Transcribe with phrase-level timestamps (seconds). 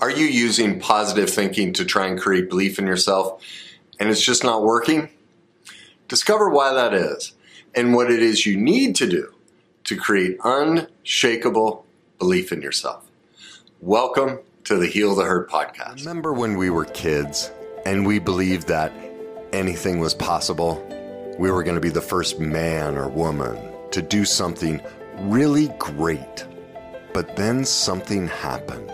[0.00, 3.40] Are you using positive thinking to try and create belief in yourself
[4.00, 5.08] and it's just not working?
[6.08, 7.32] Discover why that is
[7.76, 9.32] and what it is you need to do
[9.84, 11.86] to create unshakable
[12.18, 13.06] belief in yourself.
[13.80, 16.00] Welcome to the Heal the Hurt podcast.
[16.00, 17.52] Remember when we were kids
[17.86, 18.92] and we believed that
[19.52, 20.84] anything was possible?
[21.38, 23.56] We were going to be the first man or woman
[23.92, 24.82] to do something
[25.20, 26.46] really great.
[27.12, 28.92] But then something happened.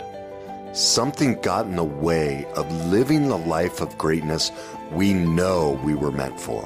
[0.73, 4.53] Something got in the way of living the life of greatness
[4.89, 6.65] we know we were meant for.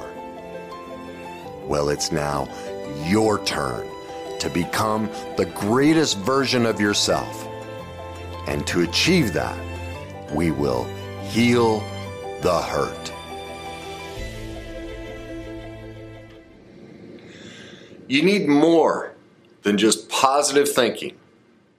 [1.64, 2.48] Well, it's now
[3.08, 3.88] your turn
[4.40, 7.48] to become the greatest version of yourself.
[8.48, 9.58] And to achieve that,
[10.32, 10.84] we will
[11.24, 11.80] heal
[12.42, 13.12] the hurt.
[18.08, 19.16] You need more
[19.64, 21.16] than just positive thinking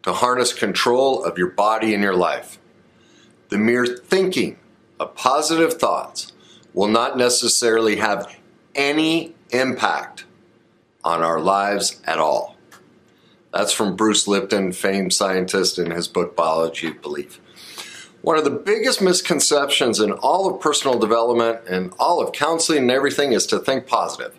[0.07, 2.61] to harness control of your body and your life.
[3.49, 4.57] The mere thinking
[5.01, 6.33] of positive thoughts
[6.73, 8.37] will not necessarily have
[8.77, 10.25] any impact
[11.03, 12.57] on our lives at all.
[13.53, 17.41] That's from Bruce Lipton, famed scientist, in his book Biology of Belief.
[18.23, 22.91] One of the biggest misconceptions in all of personal development and all of counseling and
[22.93, 24.39] everything is to think positive.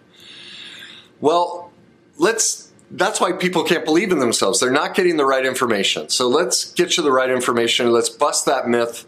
[1.19, 1.73] Well,
[2.17, 4.59] let's that's why people can't believe in themselves.
[4.59, 6.09] They're not getting the right information.
[6.09, 7.91] So let's get you the right information.
[7.91, 9.05] Let's bust that myth.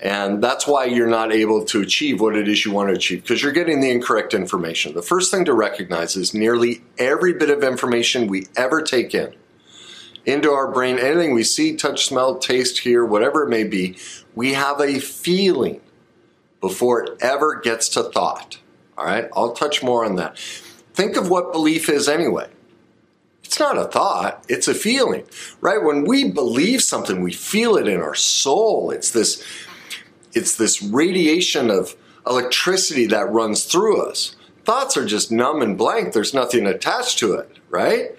[0.00, 3.22] And that's why you're not able to achieve what it is you want to achieve
[3.22, 4.94] because you're getting the incorrect information.
[4.94, 9.34] The first thing to recognize is nearly every bit of information we ever take in
[10.24, 13.96] into our brain, anything we see, touch, smell, taste, hear, whatever it may be,
[14.34, 15.80] we have a feeling
[16.60, 18.58] before it ever gets to thought.
[18.96, 20.38] All right, I'll touch more on that.
[20.92, 22.48] Think of what belief is anyway.
[23.50, 25.24] It's not a thought, it's a feeling,
[25.60, 25.82] right?
[25.82, 28.92] When we believe something, we feel it in our soul.
[28.92, 29.42] It's this
[30.32, 34.36] it's this radiation of electricity that runs through us.
[34.64, 36.12] Thoughts are just numb and blank.
[36.12, 38.14] There's nothing attached to it, right?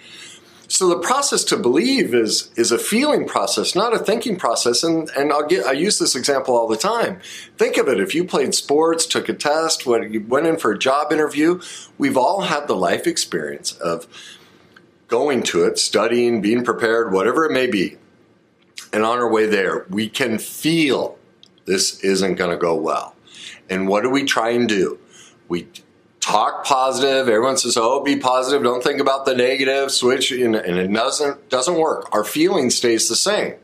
[0.68, 4.84] So the process to believe is is a feeling process, not a thinking process.
[4.84, 7.22] And and I'll get I use this example all the time.
[7.58, 11.13] Think of it: if you played sports, took a test, went in for a job
[11.13, 11.62] interview,
[11.98, 14.08] we've all had the life experience of
[15.12, 17.98] going to it, studying, being prepared, whatever it may be.
[18.94, 21.20] And on our way there, we can feel
[21.66, 23.14] this isn't going to go well.
[23.70, 25.00] And what do we try and do?
[25.50, 25.68] We
[26.22, 27.28] talk positive.
[27.28, 28.64] Everyone says, "Oh, be positive.
[28.64, 32.10] Don't think about the negative." Switch, and it doesn't doesn't work.
[32.14, 33.56] Our feeling stays the same,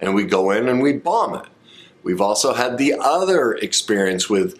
[0.00, 1.48] and we go in and we bomb it.
[2.02, 4.56] We've also had the other experience with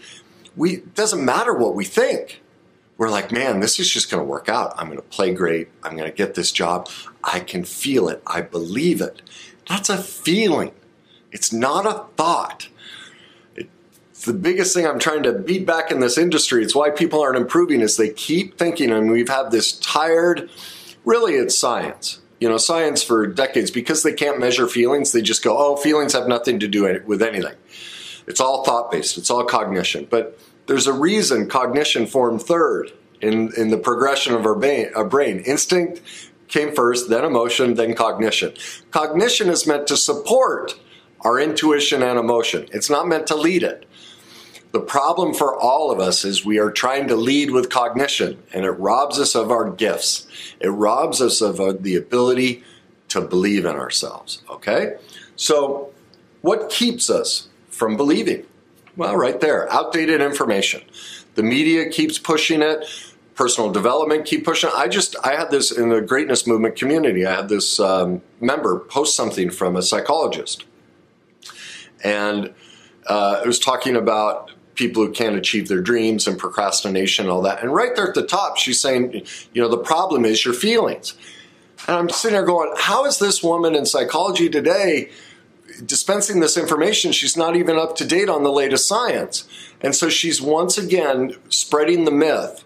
[0.57, 0.83] we.
[0.95, 2.40] Doesn't matter what we think
[3.01, 4.75] we're like, man, this is just going to work out.
[4.77, 5.69] I'm going to play great.
[5.83, 6.91] I'm going to get this job.
[7.25, 8.23] I can feel it.
[8.27, 9.23] I believe it.
[9.67, 10.73] That's a feeling.
[11.33, 12.69] It's not a thought.
[13.57, 16.63] It's the biggest thing I'm trying to beat back in this industry.
[16.63, 20.51] It's why people aren't improving is they keep thinking, and we've had this tired,
[21.07, 22.21] really it's science.
[22.39, 26.13] You know, science for decades, because they can't measure feelings, they just go, oh, feelings
[26.13, 27.55] have nothing to do with anything.
[28.27, 30.07] It's all thought based, it's all cognition.
[30.11, 30.39] But
[30.71, 35.41] there's a reason cognition formed third in, in the progression of our brain, our brain.
[35.41, 36.01] Instinct
[36.47, 38.55] came first, then emotion, then cognition.
[38.93, 40.79] Cognition is meant to support
[41.23, 42.69] our intuition and emotion.
[42.73, 43.85] It's not meant to lead it.
[44.71, 48.65] The problem for all of us is we are trying to lead with cognition and
[48.65, 50.29] it robs us of our gifts.
[50.61, 52.63] It robs us of uh, the ability
[53.09, 54.45] to believe in ourselves.
[54.49, 54.99] Okay?
[55.35, 55.91] So,
[56.43, 58.47] what keeps us from believing?
[59.01, 60.83] Well, right there, outdated information.
[61.35, 62.85] The media keeps pushing it.
[63.35, 64.69] Personal development keep pushing.
[64.77, 67.25] I just I had this in the greatness movement community.
[67.25, 70.67] I had this um, member post something from a psychologist,
[72.05, 72.53] and
[73.07, 77.41] uh, it was talking about people who can't achieve their dreams and procrastination and all
[77.41, 77.63] that.
[77.63, 79.25] And right there at the top, she's saying,
[79.55, 81.15] you know, the problem is your feelings.
[81.89, 85.09] And I'm sitting there going, how is this woman in psychology today?
[85.87, 89.49] Dispensing this information, she's not even up to date on the latest science.
[89.81, 92.65] And so she's once again spreading the myth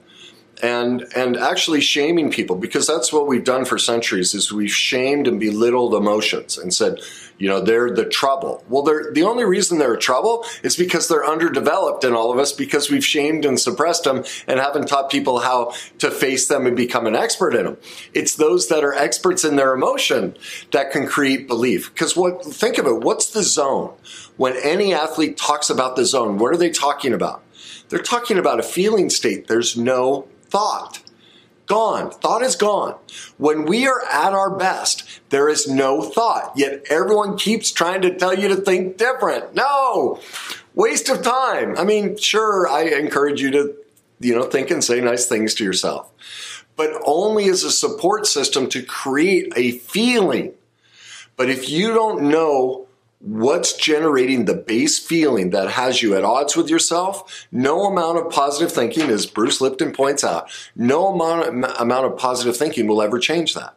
[0.62, 5.26] and and actually shaming people because that's what we've done for centuries is we've shamed
[5.26, 7.00] and belittled emotions and said
[7.38, 8.64] you know they're the trouble.
[8.68, 12.52] Well they're the only reason they're trouble is because they're underdeveloped in all of us
[12.52, 16.76] because we've shamed and suppressed them and haven't taught people how to face them and
[16.76, 17.76] become an expert in them
[18.12, 20.36] it's those that are experts in their emotion
[20.72, 21.92] that can create belief.
[21.92, 23.94] Because what think of it what's the zone?
[24.36, 27.42] When any athlete talks about the zone what are they talking about?
[27.88, 29.46] They're talking about a feeling state.
[29.46, 31.03] There's no thought.
[31.66, 32.10] Gone.
[32.10, 32.96] Thought is gone.
[33.38, 36.52] When we are at our best, there is no thought.
[36.56, 39.54] Yet everyone keeps trying to tell you to think different.
[39.54, 40.20] No!
[40.74, 41.76] Waste of time.
[41.78, 43.74] I mean, sure, I encourage you to,
[44.20, 46.10] you know, think and say nice things to yourself.
[46.76, 50.52] But only as a support system to create a feeling.
[51.36, 52.88] But if you don't know
[53.24, 58.30] what's generating the base feeling that has you at odds with yourself, no amount of
[58.30, 63.00] positive thinking, as Bruce Lipton points out, no amount of, amount of positive thinking will
[63.00, 63.76] ever change that.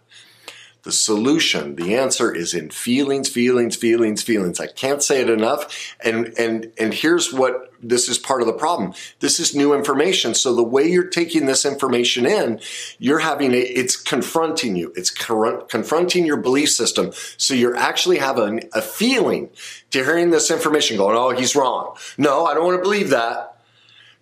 [0.87, 4.61] The solution, the answer is in feelings, feelings, feelings, feelings.
[4.61, 5.93] I can't say it enough.
[5.99, 8.93] And, and, and here's what this is part of the problem.
[9.19, 10.33] This is new information.
[10.33, 12.61] So the way you're taking this information in,
[12.99, 14.93] you're having a, it's confronting you.
[14.95, 17.11] It's confronting your belief system.
[17.35, 19.49] So you're actually having a feeling
[19.89, 21.97] to hearing this information going, oh, he's wrong.
[22.17, 23.59] No, I don't want to believe that.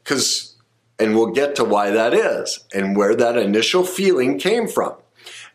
[0.04, 0.56] Cause,
[0.98, 4.96] and we'll get to why that is and where that initial feeling came from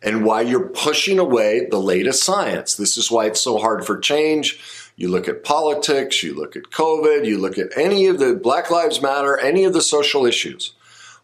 [0.02, 2.74] and why you're pushing away the latest science.
[2.74, 4.60] This is why it's so hard for change.
[4.96, 8.70] You look at politics, you look at COVID, you look at any of the Black
[8.70, 10.74] Lives Matter, any of the social issues.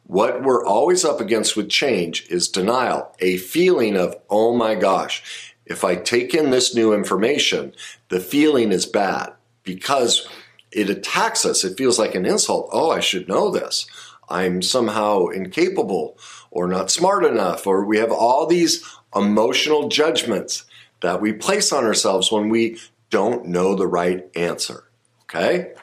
[0.04, 5.54] What we're always up against with change is denial, a feeling of, oh my gosh,
[5.66, 7.74] if I take in this new information,
[8.08, 9.32] the feeling is bad
[9.64, 10.28] because
[10.70, 11.64] it attacks us.
[11.64, 12.70] It feels like an insult.
[12.72, 13.86] Oh, I should know this.
[14.28, 16.18] I'm somehow incapable
[16.56, 18.82] or not smart enough, or we have all these
[19.14, 20.64] emotional judgments
[21.02, 22.78] that we place on ourselves when we
[23.10, 24.84] don't know the right answer.
[25.24, 25.74] Okay?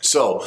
[0.00, 0.46] So,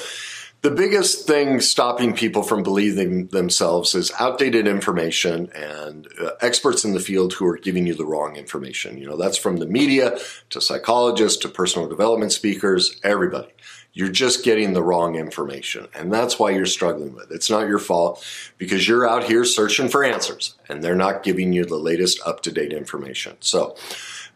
[0.62, 6.94] the biggest thing stopping people from believing themselves is outdated information and uh, experts in
[6.94, 8.98] the field who are giving you the wrong information.
[8.98, 10.18] You know, that's from the media
[10.50, 13.54] to psychologists to personal development speakers, everybody.
[14.00, 15.90] You're just getting the wrong information.
[15.94, 17.36] And that's why you're struggling with it.
[17.36, 18.26] It's not your fault
[18.58, 22.42] because you're out here searching for answers and they're not giving you the latest up
[22.44, 23.36] to date information.
[23.42, 23.76] So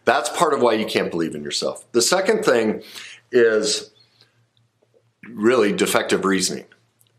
[0.04, 1.90] that's part of why you can't believe in yourself.
[1.94, 2.84] The second thing
[3.32, 3.92] is
[5.30, 6.66] really defective reasoning.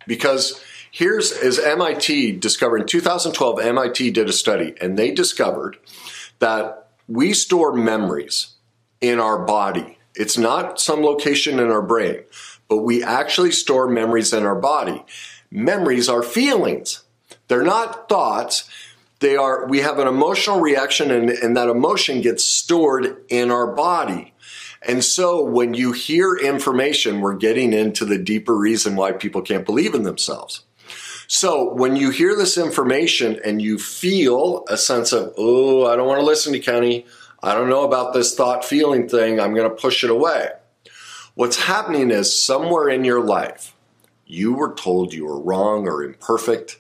[0.07, 5.79] Because here's as MIT discovered in 2012, MIT did a study and they discovered
[6.41, 8.49] that we store memories
[9.01, 12.25] in our body it's not some location in our brain,
[12.69, 15.05] but we actually store memories in our body.
[15.51, 17.03] Memories are feelings.
[17.49, 18.69] They're not thoughts.
[19.21, 23.67] They are, we have an emotional reaction and, and that emotion gets stored in our
[23.67, 24.35] body.
[24.87, 29.65] And so when you hear information, we're getting into the deeper reason why people can't
[29.65, 30.65] believe in themselves.
[31.27, 36.07] So when you hear this information and you feel a sense of, oh, I don't
[36.07, 37.07] want to listen to Kenny.
[37.45, 39.39] I don't know about this thought feeling thing.
[39.39, 40.49] I'm going to push it away.
[41.35, 43.75] What's happening is somewhere in your life,
[44.25, 46.79] you were told you were wrong or imperfect,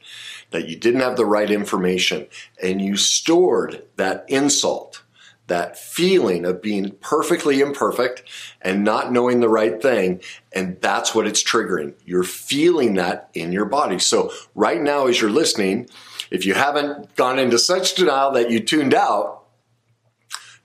[0.53, 2.29] that you didn't have the right information,
[2.63, 5.03] and you stored that insult,
[5.49, 8.23] that feeling of being perfectly imperfect
[8.63, 10.23] and not knowing the right thing.
[10.51, 11.93] And that's what it's triggering.
[12.07, 13.99] You're feeling that in your body.
[13.99, 15.91] So, right now, as you're listening,
[16.31, 19.44] if you haven't gone into such denial that you tuned out,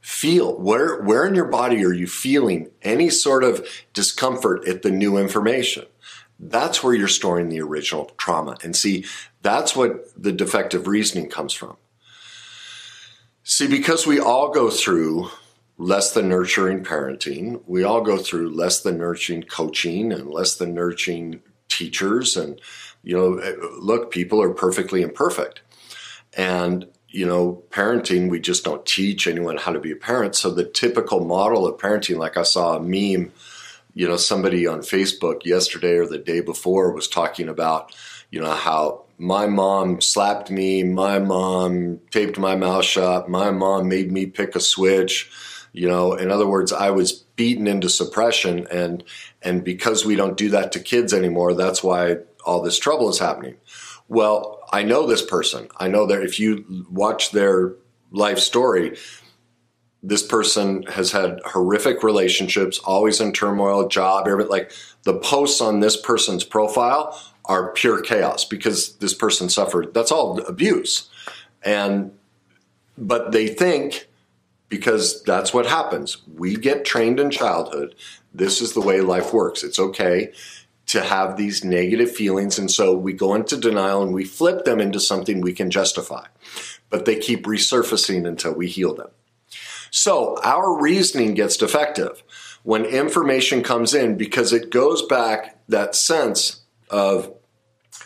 [0.09, 4.89] feel where where in your body are you feeling any sort of discomfort at the
[4.89, 5.85] new information?
[6.39, 8.57] That's where you're storing the original trauma.
[8.63, 9.05] And see
[9.43, 11.77] that's what the defective reasoning comes from.
[13.43, 15.29] See because we all go through
[15.77, 20.73] less than nurturing parenting we all go through less than nurturing coaching and less than
[20.73, 22.59] nurturing teachers and
[23.03, 23.39] you know
[23.79, 25.61] look people are perfectly imperfect.
[26.35, 30.35] And you know, parenting, we just don't teach anyone how to be a parent.
[30.35, 33.31] So the typical model of parenting, like I saw a meme,
[33.95, 37.95] you know, somebody on Facebook yesterday or the day before was talking about,
[38.29, 43.89] you know, how my mom slapped me, my mom taped my mouth shut, my mom
[43.89, 45.29] made me pick a switch.
[45.73, 49.03] You know, in other words, I was beaten into suppression and
[49.41, 53.19] and because we don't do that to kids anymore, that's why all this trouble is
[53.19, 53.55] happening.
[54.07, 55.67] Well, I know this person.
[55.77, 57.73] I know that if you watch their
[58.11, 58.97] life story,
[60.01, 64.51] this person has had horrific relationships, always in turmoil, job, everything.
[64.51, 64.71] Like
[65.03, 69.93] the posts on this person's profile are pure chaos because this person suffered.
[69.93, 71.09] That's all abuse.
[71.63, 72.11] And,
[72.97, 74.07] but they think
[74.69, 76.17] because that's what happens.
[76.27, 77.95] We get trained in childhood.
[78.33, 79.63] This is the way life works.
[79.63, 80.31] It's okay
[80.89, 82.57] to have these negative feelings.
[82.57, 86.25] And so we go into denial and we flip them into something we can justify.
[86.89, 89.09] But they keep resurfacing until we heal them.
[89.91, 92.23] So our reasoning gets defective
[92.63, 97.33] when information comes in because it goes back that sense of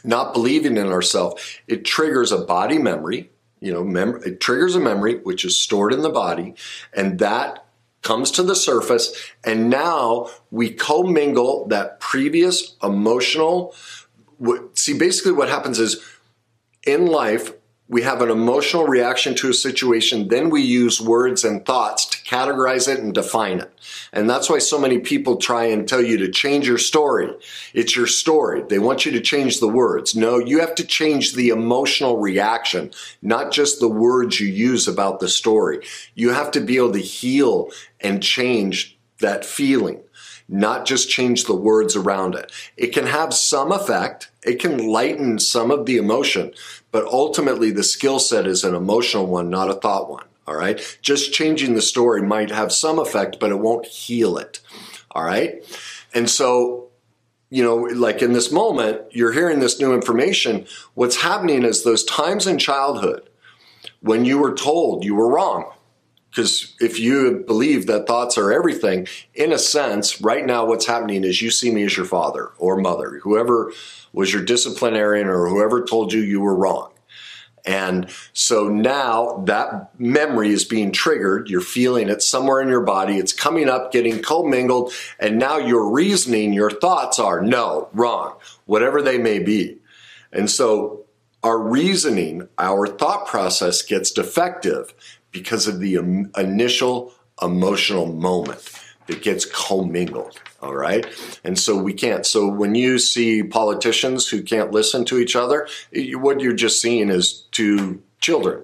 [0.04, 3.30] not believing in ourselves, it triggers a body memory.
[3.62, 6.56] You know, mem- it triggers a memory which is stored in the body,
[6.94, 7.63] and that
[8.04, 9.16] comes to the surface.
[9.44, 13.74] And now we commingle that previous emotional.
[14.76, 16.04] See, basically, what happens is
[16.86, 17.54] in life,
[17.90, 22.18] we have an emotional reaction to a situation, then we use words and thoughts to
[22.20, 23.72] categorize it and define it.
[24.14, 27.30] And that's why so many people try and tell you to change your story.
[27.74, 28.64] It's your story.
[28.68, 30.16] They want you to change the words.
[30.16, 35.20] No, you have to change the emotional reaction, not just the words you use about
[35.20, 35.82] the story.
[36.16, 40.00] You have to be able to heal and change that feeling
[40.50, 42.52] not just change the words around it.
[42.78, 46.54] It can have some effect, it can lighten some of the emotion,
[46.92, 50.26] but ultimately the skill set is an emotional one, not a thought one.
[50.46, 50.98] All right.
[51.02, 54.60] Just changing the story might have some effect, but it won't heal it.
[55.12, 55.64] All right.
[56.14, 56.90] And so,
[57.50, 60.66] you know, like in this moment, you're hearing this new information.
[60.96, 63.30] What's happening is those times in childhood
[64.02, 65.72] when you were told you were wrong,
[66.34, 71.24] because if you believe that thoughts are everything, in a sense, right now what's happening
[71.24, 73.72] is you see me as your father or mother, whoever
[74.14, 76.92] was your disciplinarian or whoever told you you were wrong.
[77.68, 81.50] And so now that memory is being triggered.
[81.50, 83.20] You're feeling it somewhere in your body.
[83.20, 84.92] It's coming up, getting commingled.
[85.20, 89.78] And now your reasoning, your thoughts are no, wrong, whatever they may be.
[90.32, 91.06] And so
[91.44, 94.96] our reasoning, our thought process gets defective
[95.34, 95.96] because of the
[96.38, 97.12] initial
[97.42, 98.62] emotional moment
[99.08, 100.40] that gets commingled.
[100.62, 101.06] All right.
[101.44, 102.26] And so we can't.
[102.26, 105.68] So when you see politicians who can't listen to each other,
[106.14, 108.64] what you're just seeing is two children,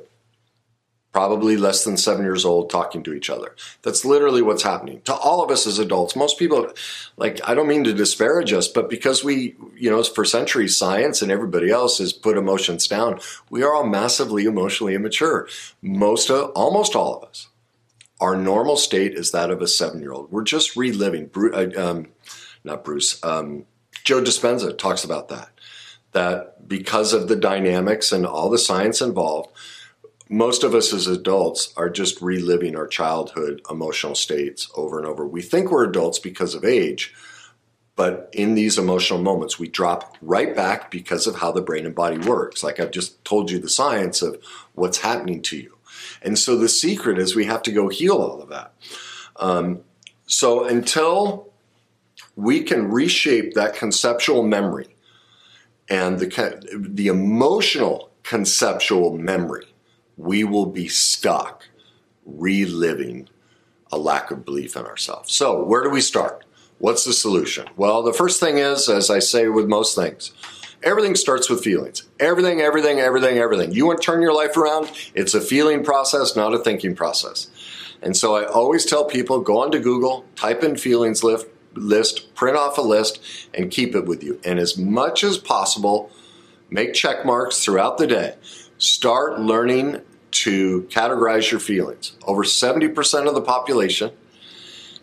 [1.20, 3.54] probably less than seven years old, talking to each other.
[3.82, 6.16] That's literally what's happening to all of us as adults.
[6.16, 6.72] Most people,
[7.18, 11.22] like, I don't mean to disparage us, but because we, you know, for centuries, science
[11.22, 15.50] and everybody else has put emotions down, we are all massively emotionally immature.
[15.82, 17.50] Most of, almost all of us
[18.22, 20.32] our normal state is that of a seven year old.
[20.32, 21.30] We're just reliving.
[21.36, 22.08] Uh, um,
[22.64, 23.22] not Bruce.
[23.24, 23.66] Um,
[24.06, 25.50] Joe Dispenza talks about that.
[26.14, 29.50] That because of the dynamics and all the science involved,
[30.30, 35.26] most of us as adults are just reliving our childhood emotional states over and over.
[35.26, 37.16] We think we're adults because of age,
[37.96, 41.96] but in these emotional moments, we drop right back because of how the brain and
[41.96, 42.64] body works.
[42.64, 44.42] Like I've just told you the science of
[44.74, 45.76] what's happening to you.
[46.22, 48.74] And so the secret is we have to go heal all of that.
[49.38, 49.82] Um,
[50.28, 51.52] so until
[52.36, 54.96] we can reshape that conceptual memory
[55.90, 59.66] and the, the emotional conceptual memory,
[60.20, 61.68] we will be stuck
[62.26, 63.30] reliving
[63.92, 65.34] a lack of belief in ourselves.
[65.34, 66.46] So, where do we start?
[66.78, 67.68] What's the solution?
[67.76, 70.32] Well, the first thing is, as I say with most things,
[70.82, 72.04] Everything starts with feelings.
[72.22, 73.74] Everything, everything, everything, everything.
[73.74, 74.90] You want to turn your life around?
[75.14, 77.48] It's a feeling process, not a thinking process.
[78.02, 82.56] And so I always tell people go onto Google, type in feelings list, list, print
[82.56, 83.20] off a list,
[83.54, 84.40] and keep it with you.
[84.46, 86.12] And as much as possible,
[86.70, 88.36] make check marks throughout the day.
[88.78, 90.00] Start learning
[90.32, 92.14] to categorize your feelings.
[92.26, 94.12] Over 70% of the population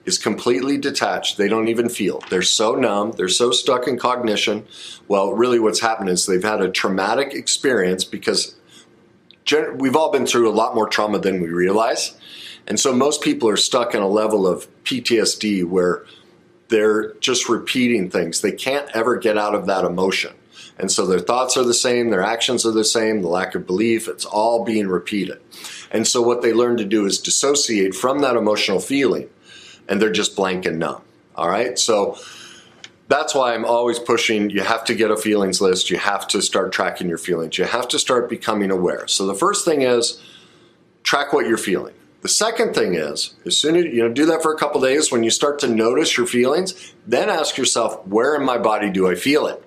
[0.04, 1.36] is completely detached.
[1.36, 2.22] They don't even feel.
[2.30, 3.12] They're so numb.
[3.12, 4.66] They're so stuck in cognition.
[5.08, 8.54] Well, really, what's happened is they've had a traumatic experience because
[9.74, 12.16] we've all been through a lot more trauma than we realize.
[12.68, 16.04] And so most people are stuck in a level of PTSD where
[16.68, 18.40] they're just repeating things.
[18.40, 20.34] They can't ever get out of that emotion.
[20.78, 23.66] And so their thoughts are the same, their actions are the same, the lack of
[23.66, 25.40] belief, it's all being repeated.
[25.90, 29.30] And so what they learn to do is dissociate from that emotional feeling
[29.88, 31.02] and they're just blank and numb.
[31.34, 31.78] All right.
[31.78, 32.18] So
[33.08, 35.90] that's why I'm always pushing you have to get a feelings list.
[35.90, 37.56] You have to start tracking your feelings.
[37.56, 39.06] You have to start becoming aware.
[39.06, 40.20] So the first thing is
[41.02, 41.94] track what you're feeling.
[42.22, 45.12] The second thing is, as soon as you know, do that for a couple days.
[45.12, 49.08] When you start to notice your feelings, then ask yourself, where in my body do
[49.08, 49.62] I feel it?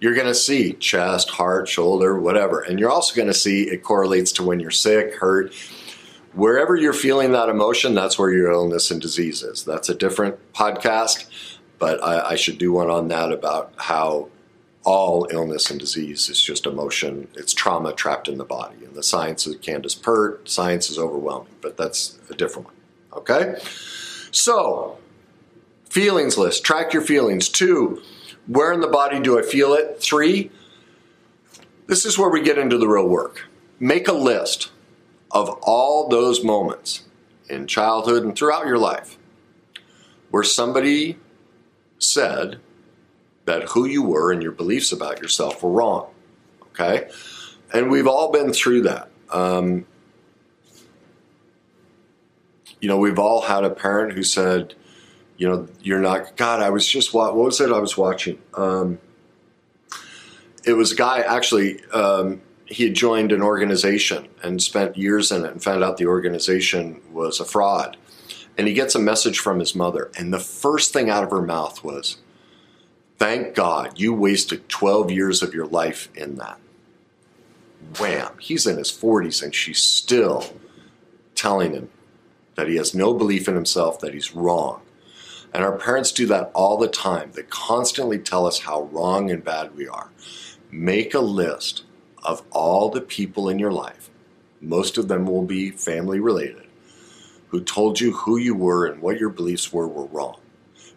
[0.00, 3.82] You're going to see chest, heart, shoulder, whatever, and you're also going to see it
[3.82, 5.52] correlates to when you're sick, hurt
[6.32, 9.64] wherever you're feeling that emotion, that's where your illness and disease is.
[9.64, 11.26] That's a different podcast,
[11.78, 14.28] but I, I, should do one on that about how
[14.84, 17.28] all illness and disease is just emotion.
[17.34, 18.84] It's trauma trapped in the body.
[18.84, 22.76] And the science of Candace Pert, science is overwhelming, but that's a different one.
[23.12, 23.56] Okay?
[24.30, 24.98] So,
[25.88, 26.64] feelings list.
[26.64, 27.48] Track your feelings.
[27.48, 28.02] Two,
[28.46, 30.00] where in the body do I feel it?
[30.00, 30.50] Three,
[31.86, 33.48] this is where we get into the real work.
[33.78, 34.70] Make a list
[35.30, 37.04] of all those moments
[37.48, 39.18] in childhood and throughout your life
[40.30, 41.18] where somebody
[41.98, 42.60] said
[43.44, 46.10] that who you were and your beliefs about yourself were wrong.
[46.70, 47.08] Okay?
[47.72, 49.10] And we've all been through that.
[49.30, 49.86] Um,
[52.80, 54.74] you know, we've all had a parent who said,
[55.40, 58.38] you know, you're not, God, I was just, what was it I was watching?
[58.52, 58.98] Um,
[60.64, 65.46] it was a guy, actually, um, he had joined an organization and spent years in
[65.46, 67.96] it and found out the organization was a fraud.
[68.58, 71.40] And he gets a message from his mother, and the first thing out of her
[71.40, 72.18] mouth was,
[73.16, 76.58] Thank God you wasted 12 years of your life in that.
[77.98, 78.32] Wham!
[78.38, 80.52] He's in his 40s, and she's still
[81.34, 81.88] telling him
[82.56, 84.82] that he has no belief in himself, that he's wrong.
[85.52, 87.32] And our parents do that all the time.
[87.32, 90.10] They constantly tell us how wrong and bad we are.
[90.70, 91.82] Make a list
[92.22, 94.10] of all the people in your life,
[94.60, 96.66] most of them will be family related,
[97.48, 100.36] who told you who you were and what your beliefs were were wrong.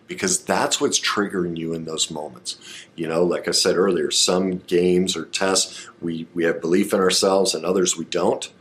[0.05, 2.57] Because that's what's triggering you in those moments.
[2.95, 6.99] You know, like I said earlier, some games or tests, we, we have belief in
[6.99, 8.51] ourselves and others we don't.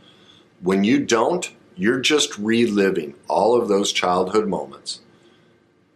[0.61, 5.01] When you don't, you're just reliving all of those childhood moments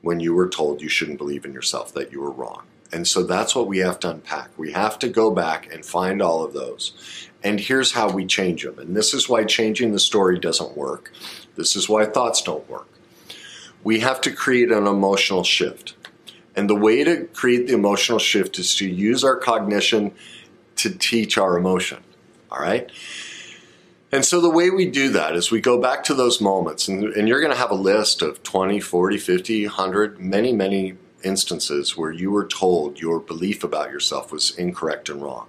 [0.07, 2.63] when you were told you shouldn't believe in yourself, that you were wrong.
[2.93, 4.49] And so that's what we have to unpack.
[4.57, 7.27] We have to go back and find all of those.
[7.43, 8.79] And here's how we change them.
[8.79, 11.11] And this is why changing the story doesn't work.
[11.57, 12.87] This is why thoughts don't work.
[13.83, 15.95] We have to create an emotional shift.
[16.55, 20.13] And the way to create the emotional shift is to use our cognition
[20.77, 22.01] to teach our emotion.
[22.49, 22.89] All right?
[24.11, 27.03] And so the way we do that is we go back to those moments, and,
[27.13, 31.97] and you're going to have a list of 20, 40, 50, 100, many, many instances
[31.97, 35.47] where you were told your belief about yourself was incorrect and wrong.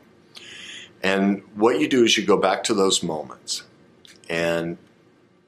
[1.02, 3.62] And what you do is you go back to those moments.
[4.28, 4.76] And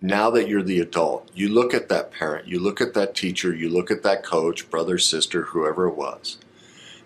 [0.00, 3.52] now that you're the adult, you look at that parent, you look at that teacher,
[3.52, 6.38] you look at that coach, brother, sister, whoever it was,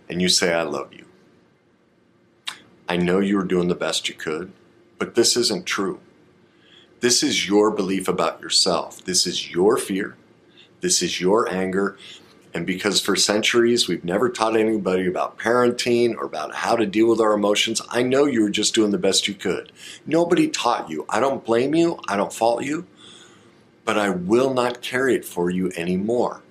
[0.08, 1.06] and you say, I love you.
[2.88, 4.52] I know you were doing the best you could,
[4.98, 6.00] but this isn't true.
[7.00, 9.04] This is your belief about yourself.
[9.04, 10.16] This is your fear.
[10.80, 11.98] This is your anger.
[12.54, 17.08] And because for centuries we've never taught anybody about parenting or about how to deal
[17.08, 19.72] with our emotions, I know you were just doing the best you could.
[20.06, 21.04] Nobody taught you.
[21.08, 21.98] I don't blame you.
[22.08, 22.86] I don't fault you.
[23.84, 26.42] But I will not carry it for you anymore.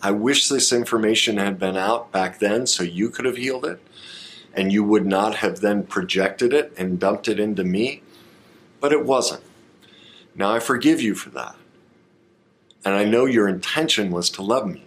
[0.00, 3.80] I wish this information had been out back then so you could have healed it
[4.58, 8.02] and you would not have then projected it and dumped it into me.
[8.80, 9.44] But it wasn't.
[10.34, 11.54] Now I forgive you for that.
[12.84, 14.84] And I know your intention was to love me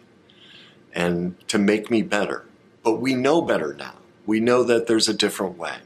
[0.94, 2.46] and to make me better.
[2.84, 3.94] But we know better now.
[4.26, 5.78] We know that there's a different way.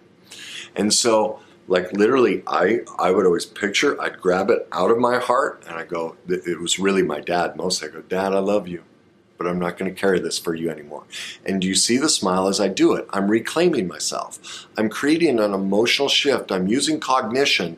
[0.75, 5.19] And so, like literally, I, I would always picture, I'd grab it out of my
[5.19, 7.83] heart and I go, it was really my dad most.
[7.83, 8.83] I go, Dad, I love you,
[9.37, 11.03] but I'm not going to carry this for you anymore.
[11.45, 13.05] And do you see the smile as I do it.
[13.11, 14.67] I'm reclaiming myself.
[14.77, 16.51] I'm creating an emotional shift.
[16.51, 17.77] I'm using cognition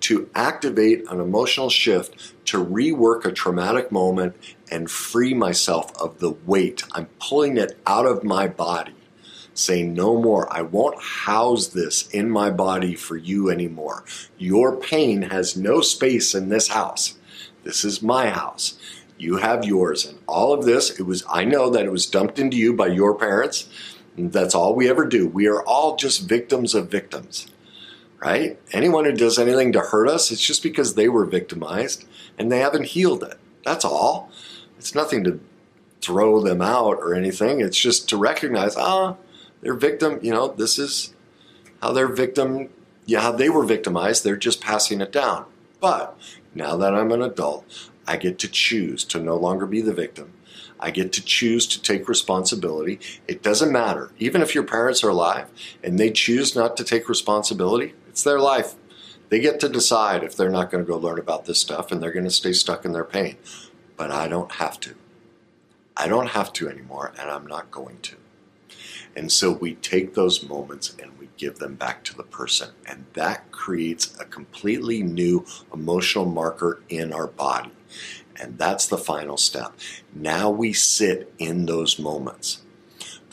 [0.00, 4.36] to activate an emotional shift to rework a traumatic moment
[4.70, 6.82] and free myself of the weight.
[6.92, 8.94] I'm pulling it out of my body,
[9.54, 10.52] saying, No more.
[10.52, 14.04] I won't house this in my body for you anymore.
[14.36, 17.16] Your pain has no space in this house.
[17.62, 18.78] This is my house.
[19.16, 20.04] You have yours.
[20.04, 22.88] And all of this, it was, I know that it was dumped into you by
[22.88, 23.68] your parents.
[24.16, 25.26] That's all we ever do.
[25.26, 27.48] We are all just victims of victims
[28.24, 28.58] right?
[28.72, 32.06] Anyone who does anything to hurt us, it's just because they were victimized
[32.38, 33.38] and they haven't healed it.
[33.64, 34.30] That's all.
[34.78, 35.40] It's nothing to
[36.00, 37.60] throw them out or anything.
[37.60, 39.16] It's just to recognize, ah,
[39.60, 41.12] they're victim, you know, this is
[41.82, 42.70] how they're victim,
[43.04, 44.24] yeah, how they were victimized.
[44.24, 45.44] They're just passing it down.
[45.80, 46.18] But
[46.54, 50.32] now that I'm an adult, I get to choose to no longer be the victim.
[50.78, 53.00] I get to choose to take responsibility.
[53.26, 54.12] It doesn't matter.
[54.18, 55.48] Even if your parents are alive
[55.82, 58.74] and they choose not to take responsibility, it's their life.
[59.28, 62.02] They get to decide if they're not going to go learn about this stuff and
[62.02, 63.36] they're going to stay stuck in their pain.
[63.96, 64.94] But I don't have to.
[65.96, 68.16] I don't have to anymore, and I'm not going to.
[69.16, 72.70] And so we take those moments and we give them back to the person.
[72.86, 77.70] And that creates a completely new emotional marker in our body.
[78.40, 79.72] And that's the final step.
[80.12, 82.63] Now we sit in those moments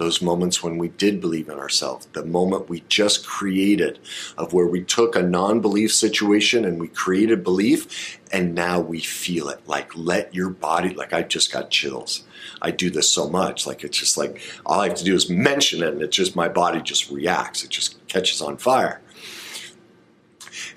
[0.02, 4.00] those moments when we did believe in ourselves, the moment we just created
[4.36, 9.00] of where we took a non belief situation and we created belief, and now we
[9.00, 9.62] feel it.
[9.68, 12.24] Like, let your body, like, I just got chills.
[12.64, 13.68] I do this so much.
[13.68, 16.36] Like, it's just like all I have to do is mention it, and it just,
[16.36, 19.02] my body just reacts, it just catches on fire.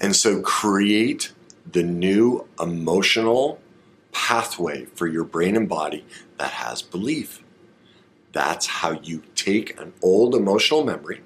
[0.02, 1.32] And so, create
[1.72, 3.58] the new emotional
[4.12, 6.04] pathway for your brain and body
[6.37, 7.43] that has belief
[8.34, 11.22] That's how you take an old emotional memory,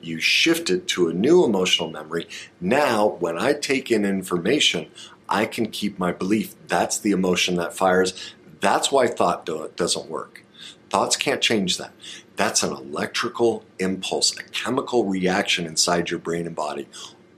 [0.00, 2.26] you shift it to a new emotional memory.
[2.60, 4.90] Now, when I take in information,
[5.28, 6.56] I can keep my belief.
[6.66, 8.34] That's the emotion that fires.
[8.60, 10.44] That's why thought do- doesn't work.
[10.90, 11.92] Thoughts can't change that.
[12.36, 16.88] That's an electrical impulse, a chemical reaction inside your brain and body.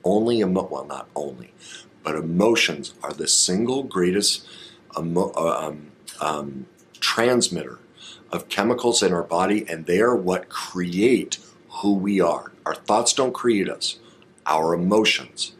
[0.02, 1.52] Only, emo- well, not only,
[2.02, 4.46] but emotions are the single greatest
[4.98, 6.66] emo- uh, um, um,
[7.00, 7.78] transmitter
[8.34, 12.52] of chemicals in our body, and they are what create who we are.
[12.66, 13.98] Our thoughts don't create us,
[14.44, 15.54] our emotions.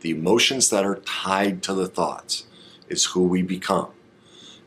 [0.00, 2.46] The emotions that are tied to the thoughts
[2.88, 3.88] is who we become,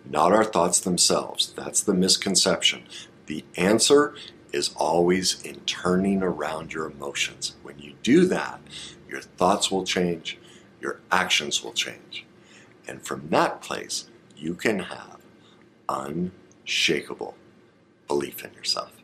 [0.10, 1.54] not our thoughts themselves.
[1.56, 2.84] That's the misconception.
[3.28, 4.15] The answer
[4.52, 7.56] is always in turning around your emotions.
[7.62, 8.60] When you do that,
[9.08, 10.38] your thoughts will change,
[10.82, 12.26] your actions will change.
[12.88, 15.19] And from that place, you can have
[15.88, 17.36] unshakable
[18.12, 19.01] belief in yourself.